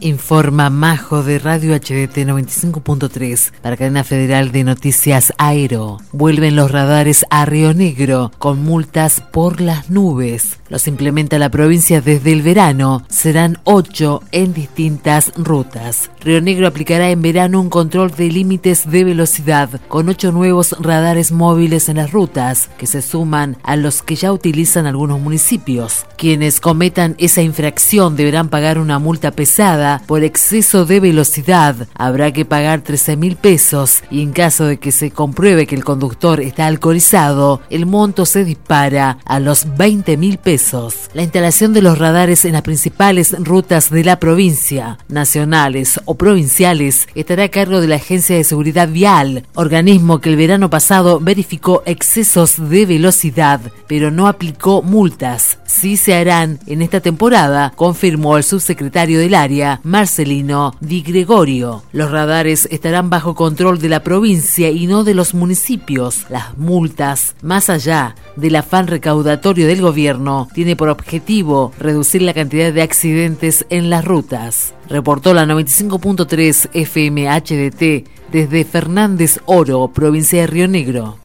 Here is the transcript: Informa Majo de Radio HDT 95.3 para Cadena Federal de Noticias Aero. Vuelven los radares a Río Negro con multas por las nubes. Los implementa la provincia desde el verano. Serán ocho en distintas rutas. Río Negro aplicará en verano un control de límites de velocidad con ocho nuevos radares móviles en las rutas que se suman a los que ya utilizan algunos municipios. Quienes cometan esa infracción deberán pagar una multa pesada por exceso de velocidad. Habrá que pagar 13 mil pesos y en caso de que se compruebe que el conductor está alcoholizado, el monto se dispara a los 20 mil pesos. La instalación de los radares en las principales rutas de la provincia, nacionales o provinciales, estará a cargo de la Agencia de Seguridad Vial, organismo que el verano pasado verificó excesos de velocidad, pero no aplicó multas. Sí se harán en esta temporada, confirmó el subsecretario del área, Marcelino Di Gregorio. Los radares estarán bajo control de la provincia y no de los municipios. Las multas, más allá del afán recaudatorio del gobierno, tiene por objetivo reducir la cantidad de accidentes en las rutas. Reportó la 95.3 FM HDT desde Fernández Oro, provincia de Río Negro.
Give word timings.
Informa 0.00 0.70
Majo 0.70 1.22
de 1.22 1.38
Radio 1.38 1.74
HDT 1.74 2.26
95.3 2.26 3.52
para 3.60 3.76
Cadena 3.76 4.02
Federal 4.02 4.50
de 4.50 4.64
Noticias 4.64 5.32
Aero. 5.36 5.98
Vuelven 6.12 6.56
los 6.56 6.70
radares 6.70 7.26
a 7.28 7.44
Río 7.44 7.74
Negro 7.74 8.30
con 8.38 8.64
multas 8.64 9.20
por 9.20 9.60
las 9.60 9.90
nubes. 9.90 10.58
Los 10.70 10.86
implementa 10.88 11.38
la 11.38 11.50
provincia 11.50 12.00
desde 12.00 12.32
el 12.32 12.42
verano. 12.42 13.02
Serán 13.08 13.58
ocho 13.64 14.22
en 14.32 14.54
distintas 14.54 15.32
rutas. 15.36 16.10
Río 16.20 16.40
Negro 16.40 16.66
aplicará 16.66 17.10
en 17.10 17.20
verano 17.20 17.60
un 17.60 17.68
control 17.68 18.10
de 18.12 18.30
límites 18.30 18.90
de 18.90 19.04
velocidad 19.04 19.80
con 19.88 20.08
ocho 20.08 20.32
nuevos 20.32 20.76
radares 20.80 21.32
móviles 21.32 21.88
en 21.88 21.96
las 21.96 22.12
rutas 22.12 22.70
que 22.78 22.86
se 22.86 23.02
suman 23.02 23.58
a 23.62 23.76
los 23.76 24.02
que 24.02 24.16
ya 24.16 24.32
utilizan 24.32 24.86
algunos 24.86 25.20
municipios. 25.20 26.06
Quienes 26.16 26.60
cometan 26.60 27.16
esa 27.18 27.42
infracción 27.42 28.16
deberán 28.16 28.48
pagar 28.48 28.78
una 28.78 28.98
multa 28.98 29.32
pesada 29.32 29.89
por 29.98 30.24
exceso 30.24 30.86
de 30.86 31.00
velocidad. 31.00 31.88
Habrá 31.94 32.32
que 32.32 32.44
pagar 32.44 32.82
13 32.82 33.16
mil 33.16 33.36
pesos 33.36 34.02
y 34.10 34.22
en 34.22 34.32
caso 34.32 34.64
de 34.66 34.78
que 34.78 34.92
se 34.92 35.10
compruebe 35.10 35.66
que 35.66 35.74
el 35.74 35.84
conductor 35.84 36.40
está 36.40 36.66
alcoholizado, 36.66 37.60
el 37.70 37.86
monto 37.86 38.24
se 38.26 38.44
dispara 38.44 39.18
a 39.24 39.40
los 39.40 39.76
20 39.76 40.16
mil 40.16 40.38
pesos. 40.38 41.09
La 41.12 41.22
instalación 41.22 41.72
de 41.72 41.82
los 41.82 41.98
radares 41.98 42.44
en 42.44 42.52
las 42.52 42.62
principales 42.62 43.34
rutas 43.40 43.90
de 43.90 44.04
la 44.04 44.20
provincia, 44.20 44.96
nacionales 45.08 46.00
o 46.04 46.14
provinciales, 46.14 47.08
estará 47.16 47.44
a 47.44 47.48
cargo 47.48 47.80
de 47.80 47.88
la 47.88 47.96
Agencia 47.96 48.36
de 48.36 48.44
Seguridad 48.44 48.88
Vial, 48.88 49.44
organismo 49.54 50.20
que 50.20 50.28
el 50.28 50.36
verano 50.36 50.70
pasado 50.70 51.18
verificó 51.18 51.82
excesos 51.84 52.70
de 52.70 52.86
velocidad, 52.86 53.60
pero 53.88 54.12
no 54.12 54.28
aplicó 54.28 54.82
multas. 54.82 55.58
Sí 55.66 55.96
se 55.96 56.14
harán 56.14 56.60
en 56.68 56.80
esta 56.80 57.00
temporada, 57.00 57.72
confirmó 57.74 58.36
el 58.36 58.44
subsecretario 58.44 59.18
del 59.18 59.34
área, 59.34 59.80
Marcelino 59.82 60.76
Di 60.80 61.02
Gregorio. 61.02 61.82
Los 61.90 62.12
radares 62.12 62.68
estarán 62.70 63.10
bajo 63.10 63.34
control 63.34 63.80
de 63.80 63.88
la 63.88 64.04
provincia 64.04 64.70
y 64.70 64.86
no 64.86 65.02
de 65.02 65.14
los 65.14 65.34
municipios. 65.34 66.26
Las 66.30 66.56
multas, 66.56 67.34
más 67.42 67.68
allá 67.68 68.14
del 68.36 68.54
afán 68.54 68.86
recaudatorio 68.86 69.66
del 69.66 69.80
gobierno, 69.80 70.46
tiene 70.54 70.76
por 70.76 70.99
objetivo 71.00 71.72
reducir 71.78 72.22
la 72.22 72.34
cantidad 72.34 72.72
de 72.72 72.82
accidentes 72.82 73.66
en 73.70 73.90
las 73.90 74.04
rutas. 74.04 74.74
Reportó 74.88 75.34
la 75.34 75.46
95.3 75.46 76.70
FM 76.74 77.26
HDT 77.26 78.08
desde 78.30 78.64
Fernández 78.64 79.40
Oro, 79.46 79.88
provincia 79.88 80.42
de 80.42 80.46
Río 80.46 80.68
Negro. 80.68 81.16